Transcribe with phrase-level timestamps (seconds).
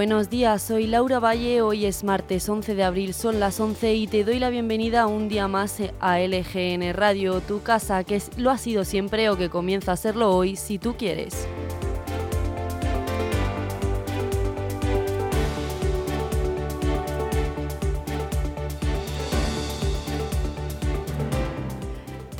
[0.00, 4.06] Buenos días, soy Laura Valle, hoy es martes 11 de abril, son las 11 y
[4.06, 8.56] te doy la bienvenida un día más a LGN Radio, tu casa, que lo ha
[8.56, 11.46] sido siempre o que comienza a serlo hoy si tú quieres.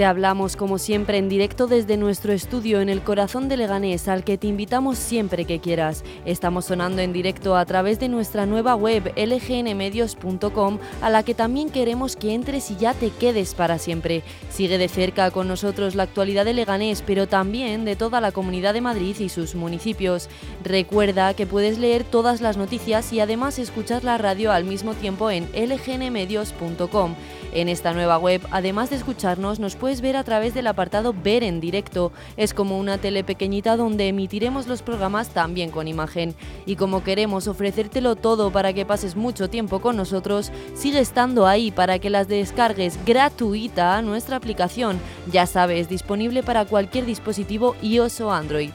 [0.01, 4.25] Te hablamos como siempre en directo desde nuestro estudio en el corazón de Leganés, al
[4.25, 6.05] que te invitamos siempre que quieras.
[6.25, 11.69] Estamos sonando en directo a través de nuestra nueva web lgnmedios.com, a la que también
[11.69, 14.23] queremos que entres y ya te quedes para siempre.
[14.49, 18.73] Sigue de cerca con nosotros la actualidad de Leganés, pero también de toda la comunidad
[18.73, 20.31] de Madrid y sus municipios.
[20.65, 25.31] Recuerda que puedes leer todas las noticias y además escuchar la radio al mismo tiempo
[25.31, 27.17] en lgnmedios.com.
[27.53, 31.43] En esta nueva web, además de escucharnos, nos puedes ver a través del apartado Ver
[31.43, 32.13] en directo.
[32.37, 36.37] Es como una tele pequeñita donde emitiremos los programas también con imagen.
[36.65, 41.73] Y como queremos ofrecértelo todo para que pases mucho tiempo con nosotros, sigue estando ahí
[41.73, 45.01] para que las descargues gratuita a nuestra aplicación.
[45.33, 48.71] Ya sabes, disponible para cualquier dispositivo iOS o Android.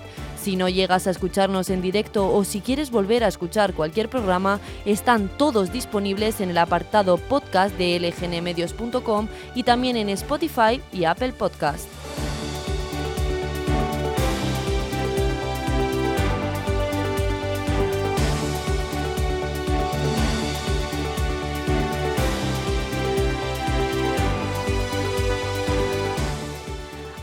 [0.46, 4.60] Si no llegas a escucharnos en directo o si quieres volver a escuchar cualquier programa,
[4.86, 11.34] están todos disponibles en el apartado podcast de lgnmedios.com y también en Spotify y Apple
[11.34, 11.88] Podcast.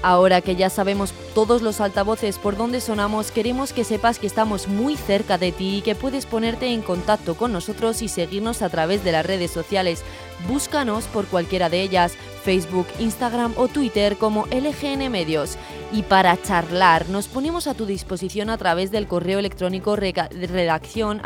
[0.03, 4.67] Ahora que ya sabemos todos los altavoces por donde sonamos, queremos que sepas que estamos
[4.67, 8.69] muy cerca de ti y que puedes ponerte en contacto con nosotros y seguirnos a
[8.69, 10.03] través de las redes sociales.
[10.49, 15.57] Búscanos por cualquiera de ellas, Facebook, Instagram o Twitter como LGN Medios.
[15.93, 21.23] Y para charlar, nos ponemos a tu disposición a través del correo electrónico redacción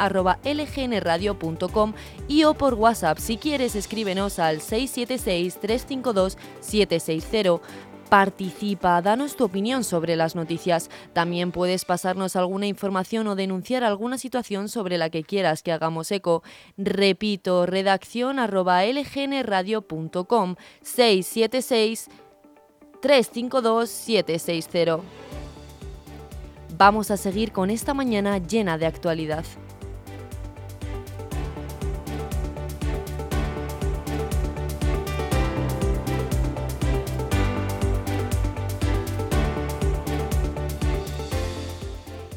[2.29, 3.19] y o por WhatsApp.
[3.19, 7.96] Si quieres, escríbenos al 676 352 760.
[8.09, 10.91] Participa, danos tu opinión sobre las noticias.
[11.12, 16.12] También puedes pasarnos alguna información o denunciar alguna situación sobre la que quieras que hagamos
[16.12, 16.44] eco.
[16.77, 22.09] Repito, redacción arroba lgnradio.com 676
[23.00, 25.00] 352 760.
[26.78, 29.44] Vamos a seguir con esta mañana llena de actualidad.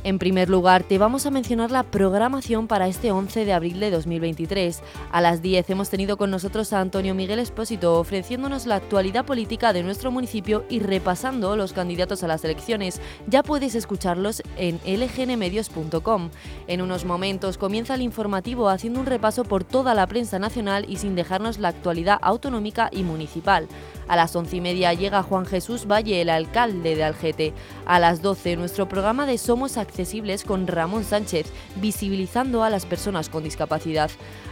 [0.09, 3.91] En primer lugar, te vamos a mencionar la programación para este 11 de abril de
[3.91, 4.81] 2023.
[5.11, 9.71] A las 10 hemos tenido con nosotros a Antonio Miguel Espósito ofreciéndonos la actualidad política
[9.71, 12.99] de nuestro municipio y repasando los candidatos a las elecciones.
[13.27, 16.31] Ya puedes escucharlos en lgnmedios.com.
[16.65, 20.97] En unos momentos comienza el informativo haciendo un repaso por toda la prensa nacional y
[20.97, 23.67] sin dejarnos la actualidad autonómica y municipal.
[24.09, 27.53] A las once y media llega Juan Jesús Valle, el alcalde de Algete.
[27.85, 33.29] A las 12, nuestro programa de Somos Accesibles con Ramón Sánchez, visibilizando a las personas
[33.29, 34.09] con discapacidad.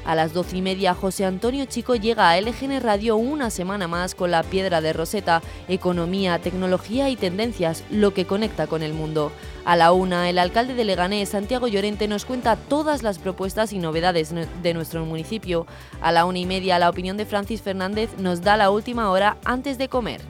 [0.07, 4.15] A las doce y media, José Antonio Chico llega a LGN Radio una semana más
[4.15, 9.33] con la piedra de Roseta, economía, tecnología y tendencias, lo que conecta con el mundo.
[9.65, 13.79] A la una, el alcalde de Leganés, Santiago Llorente, nos cuenta todas las propuestas y
[13.79, 15.67] novedades de nuestro municipio.
[15.99, 19.35] A la una y media, la opinión de Francis Fernández nos da la última hora
[19.43, 20.21] antes de comer.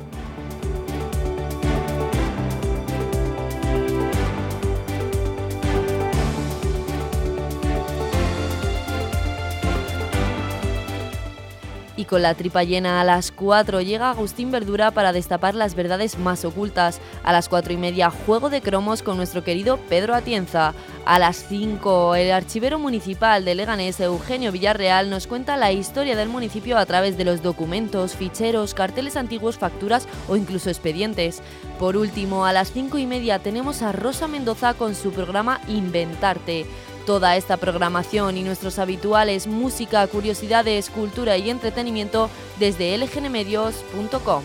[12.07, 16.45] Con la tripa llena a las 4 llega Agustín Verdura para destapar las verdades más
[16.45, 16.99] ocultas.
[17.23, 20.73] A las 4 y media, juego de cromos con nuestro querido Pedro Atienza.
[21.05, 26.29] A las 5, el archivero municipal de Leganés, Eugenio Villarreal, nos cuenta la historia del
[26.29, 31.41] municipio a través de los documentos, ficheros, carteles antiguos, facturas o incluso expedientes.
[31.79, 36.65] Por último, a las 5 y media tenemos a Rosa Mendoza con su programa Inventarte.
[37.07, 44.43] Toda esta programación y nuestros habituales música, curiosidades, cultura y entretenimiento desde lgnmedios.com.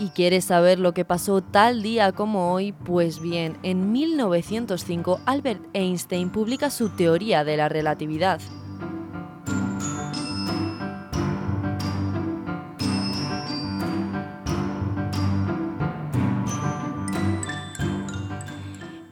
[0.00, 2.72] ¿Y quieres saber lo que pasó tal día como hoy?
[2.72, 8.40] Pues bien, en 1905 Albert Einstein publica su teoría de la relatividad.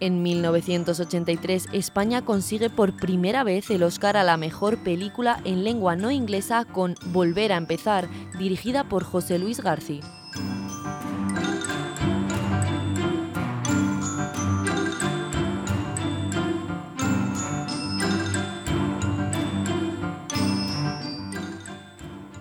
[0.01, 5.97] En 1983, España consigue por primera vez el Oscar a la mejor película en lengua
[5.97, 8.09] no inglesa con Volver a empezar,
[8.39, 10.01] dirigida por José Luis García.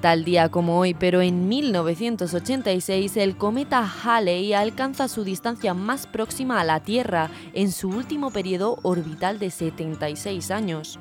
[0.08, 6.62] Tal día como hoy, pero en 1986, el cometa Halley alcanza su distancia más próxima
[6.62, 10.98] a la Tierra en su último periodo orbital de 76 años.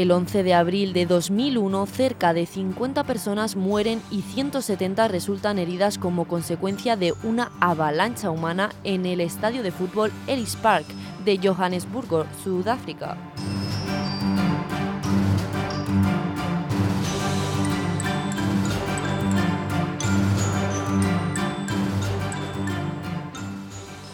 [0.00, 5.98] El 11 de abril de 2001, cerca de 50 personas mueren y 170 resultan heridas
[5.98, 10.86] como consecuencia de una avalancha humana en el estadio de fútbol Ellis Park
[11.26, 13.18] de Johannesburgo, Sudáfrica.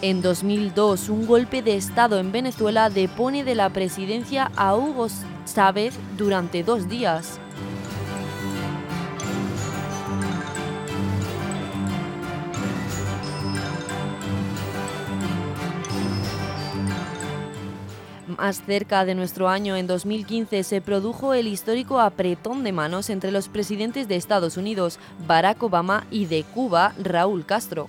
[0.03, 5.09] En 2002, un golpe de Estado en Venezuela depone de la presidencia a Hugo
[5.52, 7.40] Chávez durante dos días.
[18.37, 23.31] Más cerca de nuestro año, en 2015, se produjo el histórico apretón de manos entre
[23.31, 27.88] los presidentes de Estados Unidos, Barack Obama, y de Cuba, Raúl Castro.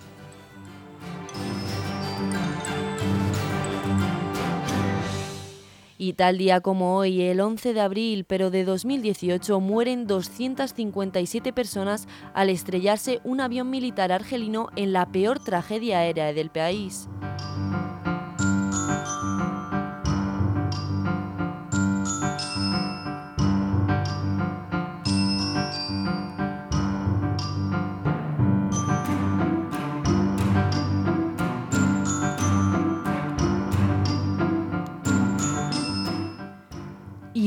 [5.98, 12.08] Y tal día como hoy, el 11 de abril, pero de 2018, mueren 257 personas
[12.34, 17.08] al estrellarse un avión militar argelino en la peor tragedia aérea del país.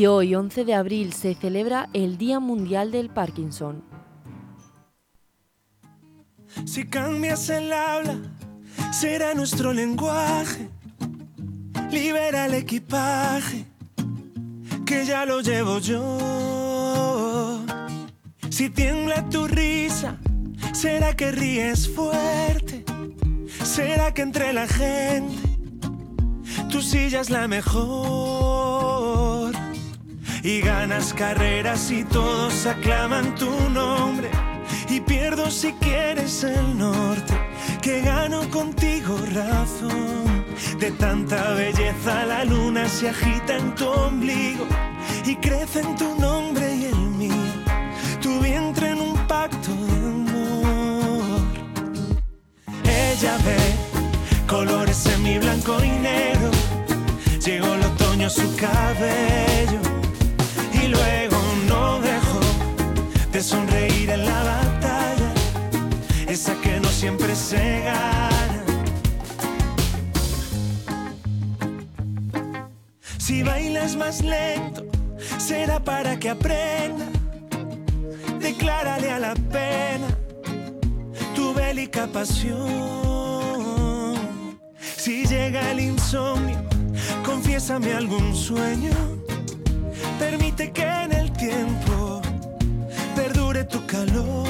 [0.00, 3.84] Y hoy, 11 de abril, se celebra el Día Mundial del Parkinson.
[6.64, 8.16] Si cambias el habla,
[8.92, 10.70] será nuestro lenguaje.
[11.90, 13.66] Libera el equipaje,
[14.86, 17.62] que ya lo llevo yo.
[18.48, 20.16] Si tiembla tu risa,
[20.72, 22.86] será que ríes fuerte.
[23.62, 25.36] Será que entre la gente
[26.70, 28.29] tu silla es la mejor
[30.42, 34.30] y ganas carreras y todos aclaman tu nombre.
[34.88, 37.34] Y pierdo si quieres el norte
[37.82, 40.44] que gano contigo razón.
[40.78, 44.66] De tanta belleza la luna se agita en tu ombligo
[45.24, 47.34] y crece en tu nombre y el mío
[48.20, 51.40] tu vientre en un pacto de amor.
[52.84, 53.58] Ella ve
[54.46, 56.50] colores en mi blanco y negro
[57.44, 59.89] llegó el otoño a su cabello
[60.90, 61.36] luego
[61.68, 62.40] no dejó
[63.32, 65.32] de sonreír en la batalla,
[66.26, 68.64] esa que no siempre se gana.
[73.18, 74.84] Si bailas más lento,
[75.38, 77.06] será para que aprenda.
[78.40, 80.08] Declárale a la pena
[81.34, 82.68] tu bélica pasión.
[84.96, 86.58] Si llega el insomnio,
[87.24, 88.90] confiésame algún sueño
[90.60, 92.20] Que en el tiempo
[93.16, 94.46] perdure tu calor.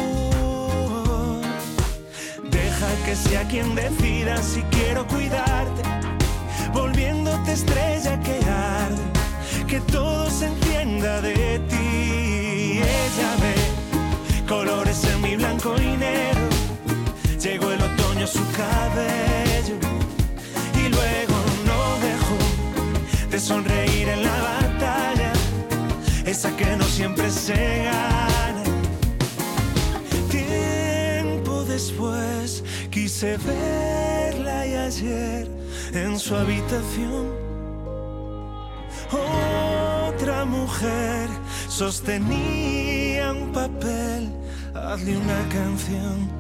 [2.51, 5.83] Deja que sea quien decida si quiero cuidarte,
[6.75, 9.03] volviéndote estrella que arde,
[9.69, 12.81] que todo se entienda de ti.
[12.83, 13.55] Ella ve
[14.49, 16.49] colores en mi blanco y negro.
[17.41, 19.77] Llegó el otoño a su cabello
[20.75, 23.90] y luego no dejó de sonreír
[26.31, 28.63] esa que no siempre se gana.
[30.31, 35.49] Tiempo después quise verla y ayer
[35.93, 37.27] en su habitación.
[39.11, 41.29] Otra mujer
[41.69, 44.31] sostenía un papel,
[44.73, 46.31] hazle una canción.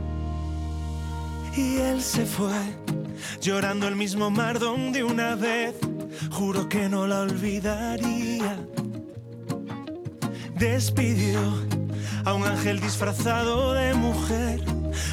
[1.57, 2.63] Y él se fue
[3.41, 5.75] llorando el mismo mar donde una vez
[6.31, 8.57] juro que no la olvidaría.
[10.61, 11.41] Despidió
[12.27, 14.61] a un ángel disfrazado de mujer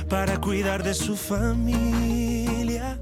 [0.10, 3.00] para cuidar de su familia.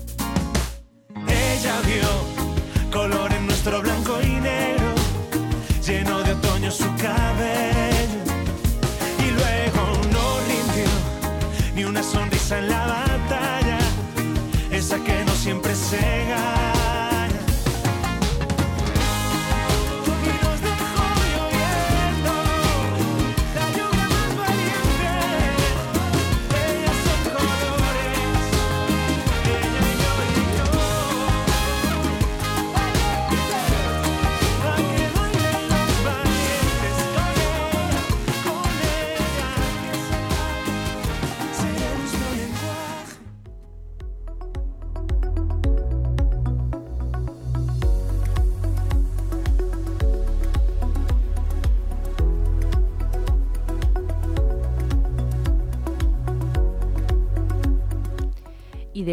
[1.28, 4.94] Ella vio color en nuestro blanco y negro,
[5.84, 8.22] lleno de otoño su cabello.
[9.26, 10.92] Y luego no rindió
[11.74, 13.80] ni una sonrisa en la batalla,
[14.70, 15.98] esa que no siempre se
[16.30, 16.75] gana.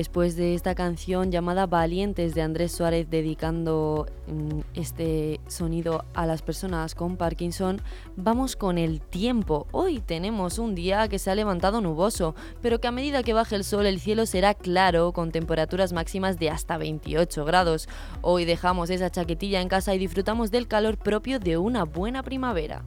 [0.03, 6.43] Después de esta canción llamada Valientes de Andrés Suárez dedicando mm, este sonido a las
[6.43, 7.81] personas con Parkinson,
[8.17, 9.69] vamos con el tiempo.
[9.71, 13.55] Hoy tenemos un día que se ha levantado nuboso, pero que a medida que baje
[13.55, 17.89] el sol el cielo será claro con temperaturas máximas de hasta 28 grados.
[18.23, 22.83] Hoy dejamos esa chaquetilla en casa y disfrutamos del calor propio de una buena primavera.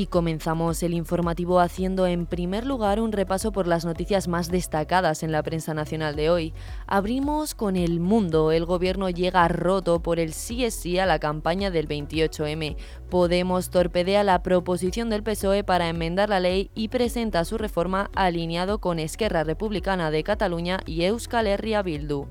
[0.00, 5.22] Y comenzamos el informativo haciendo en primer lugar un repaso por las noticias más destacadas
[5.22, 6.54] en la prensa nacional de hoy.
[6.86, 8.50] Abrimos con El Mundo.
[8.50, 12.78] El gobierno llega roto por el sí es sí a la campaña del 28M.
[13.10, 18.78] Podemos torpedea la proposición del PSOE para enmendar la ley y presenta su reforma alineado
[18.78, 22.26] con Esquerra Republicana de Cataluña y Euskal Herria Bildu.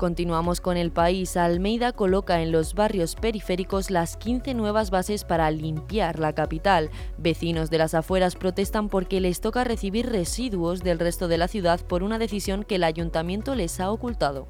[0.00, 1.36] Continuamos con el país.
[1.36, 6.88] Almeida coloca en los barrios periféricos las 15 nuevas bases para limpiar la capital.
[7.18, 11.80] Vecinos de las afueras protestan porque les toca recibir residuos del resto de la ciudad
[11.86, 14.46] por una decisión que el ayuntamiento les ha ocultado.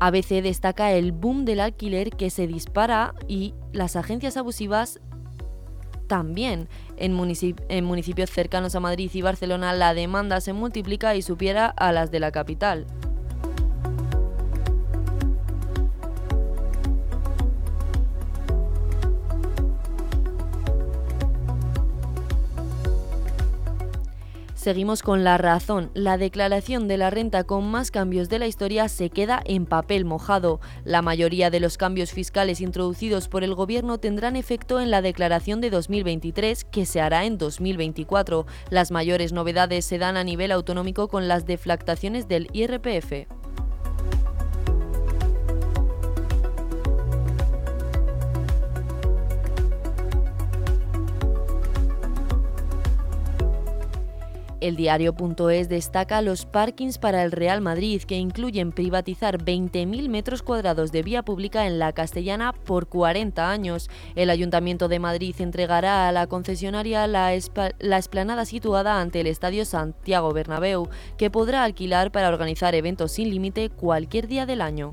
[0.00, 4.98] ABC destaca el boom del alquiler que se dispara y las agencias abusivas
[6.06, 6.68] también.
[6.96, 7.16] En,
[7.68, 12.10] en municipios cercanos a Madrid y Barcelona la demanda se multiplica y supiera a las
[12.10, 12.86] de la capital.
[24.60, 25.90] Seguimos con la razón.
[25.94, 30.04] La declaración de la renta con más cambios de la historia se queda en papel
[30.04, 30.60] mojado.
[30.84, 35.62] La mayoría de los cambios fiscales introducidos por el Gobierno tendrán efecto en la declaración
[35.62, 38.44] de 2023, que se hará en 2024.
[38.68, 43.39] Las mayores novedades se dan a nivel autonómico con las deflactaciones del IRPF.
[54.60, 60.92] El diario.es destaca los parkings para el Real Madrid, que incluyen privatizar 20.000 metros cuadrados
[60.92, 63.88] de vía pública en la Castellana por 40 años.
[64.16, 67.32] El Ayuntamiento de Madrid entregará a la concesionaria la,
[67.78, 73.30] la esplanada situada ante el Estadio Santiago Bernabéu, que podrá alquilar para organizar eventos sin
[73.30, 74.92] límite cualquier día del año.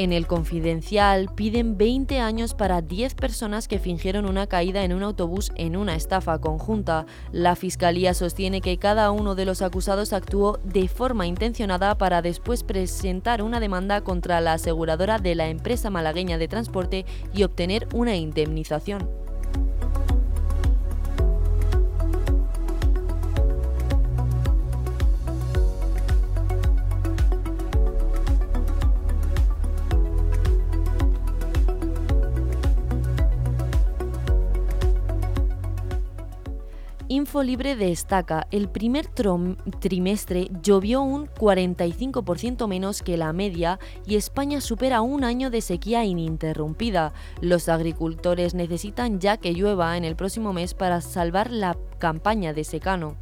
[0.00, 5.02] En el Confidencial piden 20 años para 10 personas que fingieron una caída en un
[5.02, 7.04] autobús en una estafa conjunta.
[7.32, 12.64] La Fiscalía sostiene que cada uno de los acusados actuó de forma intencionada para después
[12.64, 17.04] presentar una demanda contra la aseguradora de la empresa malagueña de transporte
[17.34, 19.19] y obtener una indemnización.
[37.20, 45.02] Infolibre destaca, el primer trimestre llovió un 45% menos que la media y España supera
[45.02, 47.12] un año de sequía ininterrumpida.
[47.42, 52.64] Los agricultores necesitan ya que llueva en el próximo mes para salvar la campaña de
[52.64, 53.18] secano.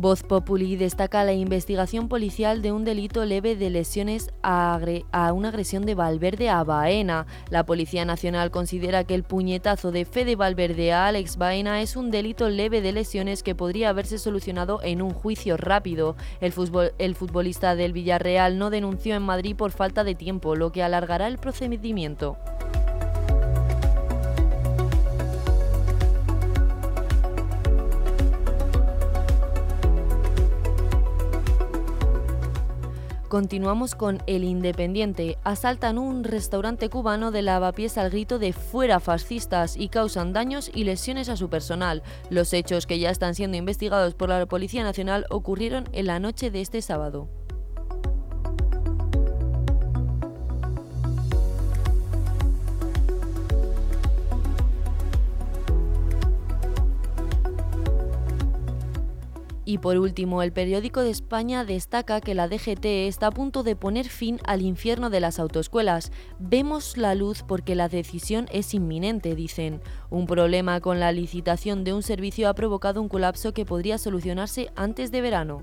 [0.00, 4.80] Voz Populi destaca la investigación policial de un delito leve de lesiones a,
[5.34, 7.26] una agresión de Valverde a Baena.
[7.50, 12.10] La Policía Nacional considera que el puñetazo de Fede Valverde a Alex Baena es un
[12.10, 16.16] delito leve de lesiones que podría haberse solucionado en un juicio rápido.
[16.40, 16.54] El,
[16.96, 21.28] el futbolista del Villarreal no denunció en Madrid por falta de tiempo, lo que alargará
[21.28, 22.38] el procedimiento.
[33.30, 35.38] Continuamos con El Independiente.
[35.44, 40.82] Asaltan un restaurante cubano de lavapiés al grito de fuera fascistas y causan daños y
[40.82, 42.02] lesiones a su personal.
[42.28, 46.50] Los hechos que ya están siendo investigados por la Policía Nacional ocurrieron en la noche
[46.50, 47.28] de este sábado.
[59.70, 63.76] Y por último, el periódico de España destaca que la DGT está a punto de
[63.76, 66.10] poner fin al infierno de las autoescuelas.
[66.40, 69.80] Vemos la luz porque la decisión es inminente, dicen.
[70.10, 74.72] Un problema con la licitación de un servicio ha provocado un colapso que podría solucionarse
[74.74, 75.62] antes de verano.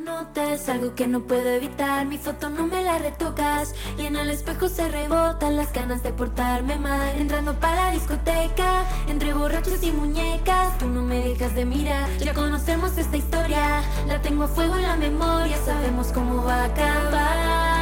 [0.00, 2.06] notas, algo que no puedo evitar.
[2.06, 3.74] Mi foto no me la retocas.
[3.98, 7.16] Y en el espejo se rebotan las ganas de portarme mal.
[7.18, 10.78] Entrando para la discoteca, entre borrachos y muñecas.
[10.78, 12.08] Tú no me dejas de mirar.
[12.18, 15.56] Ya conocemos esta historia, la tengo a fuego en la memoria.
[15.64, 17.77] Sabemos cómo va a acabar.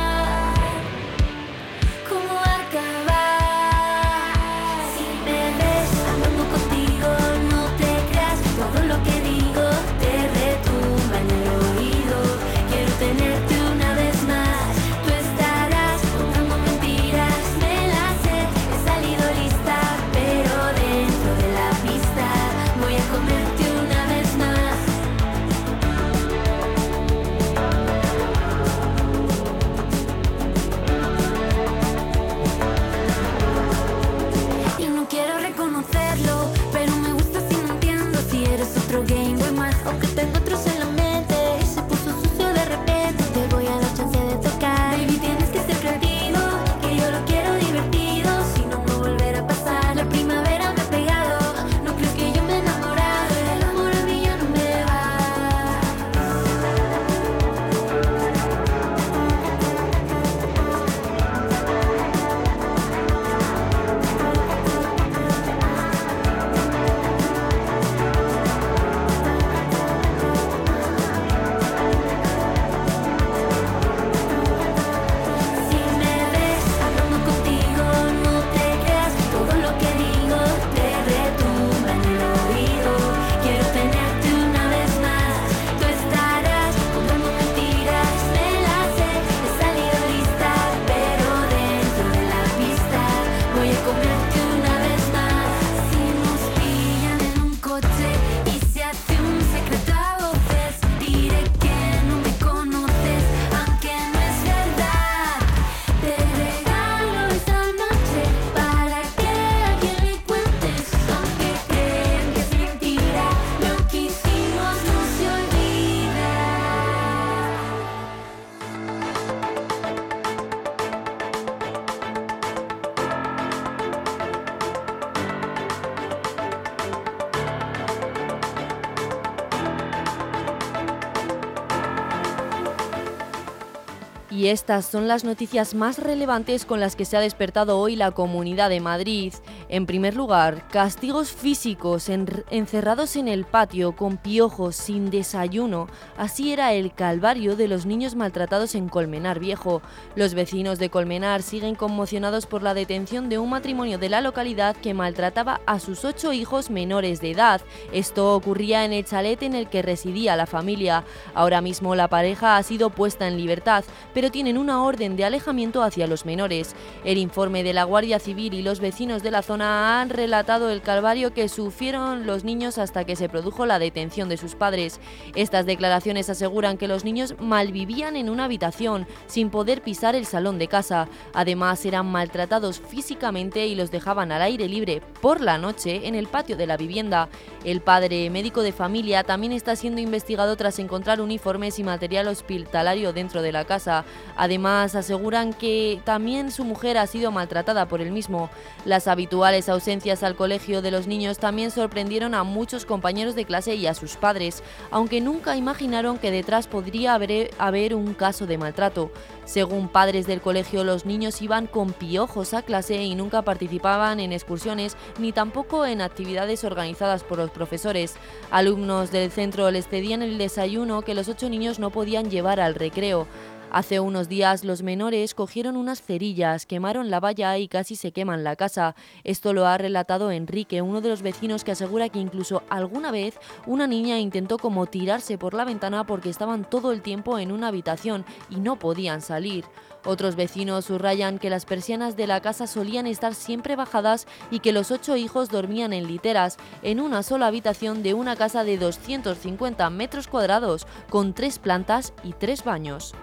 [134.47, 138.13] Y estas son las noticias más relevantes con las que se ha despertado hoy la
[138.13, 139.35] Comunidad de Madrid.
[139.69, 145.89] En primer lugar, castigos físicos encerrados en el patio con piojos sin desayuno.
[146.17, 149.83] Así era el calvario de los niños maltratados en Colmenar Viejo.
[150.15, 154.77] Los vecinos de Colmenar siguen conmocionados por la detención de un matrimonio de la localidad
[154.77, 157.61] que maltrataba a sus ocho hijos menores de edad.
[157.93, 161.03] Esto ocurría en el chalet en el que residía la familia.
[161.35, 165.83] Ahora mismo la pareja ha sido puesta en libertad, pero tienen una orden de alejamiento
[165.83, 166.77] hacia los menores.
[167.05, 170.83] El informe de la Guardia Civil y los vecinos de la zona han relatado el
[170.83, 175.01] calvario que sufrieron los niños hasta que se produjo la detención de sus padres.
[175.35, 180.59] Estas declaraciones aseguran que los niños malvivían en una habitación, sin poder pisar el salón
[180.59, 181.09] de casa.
[181.33, 186.27] Además, eran maltratados físicamente y los dejaban al aire libre por la noche en el
[186.27, 187.29] patio de la vivienda.
[187.65, 193.13] El padre, médico de familia, también está siendo investigado tras encontrar uniformes y material hospitalario
[193.13, 194.05] dentro de la casa.
[194.37, 198.51] Además, aseguran que también su mujer ha sido maltratada por el mismo.
[198.85, 203.77] Las habituales ausencias al colegio de los niños también sorprendieron a muchos compañeros de clase
[203.77, 209.13] y a sus padres, aunque nunca imaginaron que detrás podría haber, un caso de maltrato.
[209.45, 214.33] Según padres del colegio, los niños iban con piojos a clase y nunca participaban en
[214.33, 218.15] excursiones ni tampoco en actividades organizadas por los profesores.
[218.51, 222.75] Alumnos del centro les cedían el desayuno que los ocho niños no podían llevar al
[222.75, 223.29] recreo.
[223.71, 228.45] Hace unos días los menores cogieron unas cerillas, quemaron la valla y casi se queman
[228.45, 228.95] la casa.
[229.25, 233.39] Esto lo ha relatado Enrique, uno de los vecinos que asegura que incluso alguna vez
[233.67, 237.69] una niña intentó como tirarse por la ventana porque estaban todo el tiempo en una
[237.69, 239.65] habitación y no podían salir.
[240.05, 244.73] Otros vecinos subrayan que las persianas de la casa solían estar siempre bajadas y que
[244.73, 249.91] los ocho hijos dormían en literas, en una sola habitación de una casa de 250
[249.91, 253.15] metros cuadrados, con tres plantas y tres baños.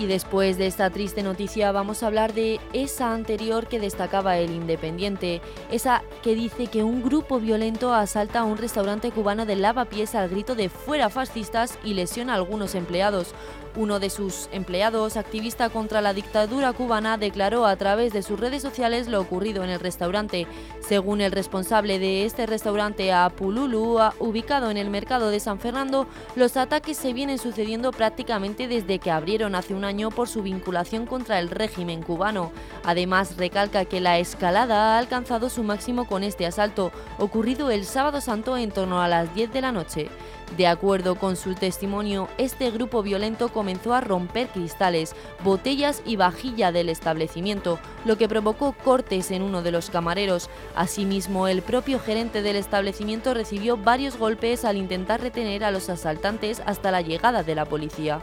[0.00, 4.50] Y después de esta triste noticia vamos a hablar de esa anterior que destacaba el
[4.50, 10.14] Independiente, esa que dice que un grupo violento asalta a un restaurante cubano de lavapiés
[10.14, 13.34] al grito de fuera fascistas y lesiona a algunos empleados.
[13.76, 18.62] Uno de sus empleados, activista contra la dictadura cubana, declaró a través de sus redes
[18.62, 20.48] sociales lo ocurrido en el restaurante.
[20.80, 26.56] Según el responsable de este restaurante, Apululu, ubicado en el mercado de San Fernando, los
[26.56, 31.38] ataques se vienen sucediendo prácticamente desde que abrieron hace un año por su vinculación contra
[31.38, 32.50] el régimen cubano.
[32.84, 38.20] Además, recalca que la escalada ha alcanzado su máximo con este asalto, ocurrido el sábado
[38.20, 40.08] santo en torno a las 10 de la noche.
[40.56, 46.72] De acuerdo con su testimonio, este grupo violento comenzó a romper cristales, botellas y vajilla
[46.72, 50.50] del establecimiento, lo que provocó cortes en uno de los camareros.
[50.74, 56.62] Asimismo, el propio gerente del establecimiento recibió varios golpes al intentar retener a los asaltantes
[56.66, 58.20] hasta la llegada de la policía.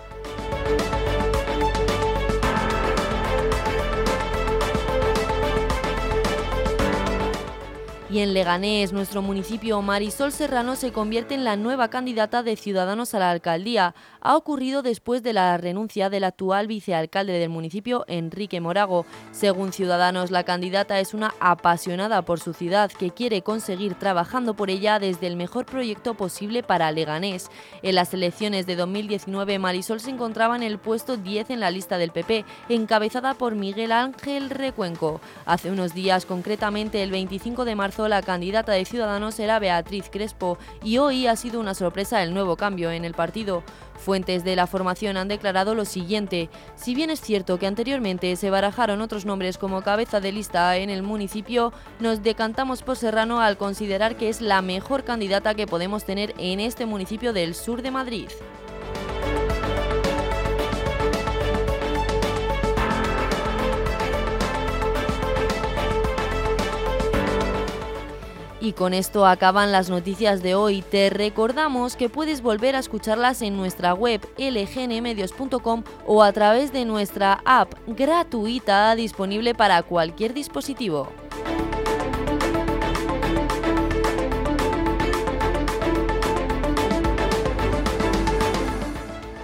[8.09, 13.13] Y en Leganés, nuestro municipio, Marisol Serrano se convierte en la nueva candidata de Ciudadanos
[13.13, 13.95] a la alcaldía.
[14.27, 19.05] Ha ocurrido después de la renuncia del actual vicealcalde del municipio, Enrique Morago.
[19.31, 24.69] Según Ciudadanos, la candidata es una apasionada por su ciudad que quiere conseguir trabajando por
[24.69, 27.49] ella desde el mejor proyecto posible para Leganés.
[27.83, 31.97] En las elecciones de 2019, Marisol se encontraba en el puesto 10 en la lista
[31.97, 35.21] del PP, encabezada por Miguel Ángel Recuenco.
[35.45, 40.57] Hace unos días, concretamente el 25 de marzo, la candidata de Ciudadanos era Beatriz Crespo
[40.83, 43.63] y hoy ha sido una sorpresa el nuevo cambio en el partido.
[43.97, 48.49] Fuentes de la formación han declarado lo siguiente, si bien es cierto que anteriormente se
[48.49, 53.57] barajaron otros nombres como cabeza de lista en el municipio, nos decantamos por Serrano al
[53.57, 57.91] considerar que es la mejor candidata que podemos tener en este municipio del sur de
[57.91, 58.29] Madrid.
[68.67, 70.81] Y con esto acaban las noticias de hoy.
[70.81, 76.83] Te recordamos que puedes volver a escucharlas en nuestra web lgnmedios.com o a través de
[76.83, 81.07] nuestra app gratuita disponible para cualquier dispositivo.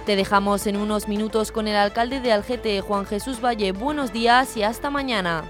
[0.04, 3.72] Te dejamos en unos minutos con el alcalde de Algete, Juan Jesús Valle.
[3.72, 5.44] Buenos días y hasta mañana.